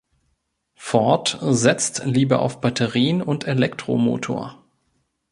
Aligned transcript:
Ford 0.73 1.37
setzt 1.41 2.03
lieber 2.05 2.41
auf 2.41 2.59
Batterien 2.59 3.21
und 3.21 3.45
Elektromotor. 3.45 4.59